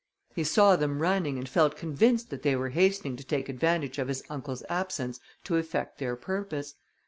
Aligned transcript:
He 0.33 0.43
saw 0.43 0.75
them 0.75 0.99
running, 0.99 1.37
and 1.37 1.47
felt 1.47 1.75
convinced 1.77 2.31
that 2.31 2.41
they 2.41 2.55
were 2.55 2.69
hastening 2.69 3.15
to 3.17 3.23
take 3.23 3.49
advantage 3.49 3.99
of 3.99 4.07
his 4.07 4.23
uncle's 4.31 4.63
absence 4.67 5.19
to 5.43 5.57
effect 5.57 5.99
their 5.99 6.15
purpose. 6.15 6.73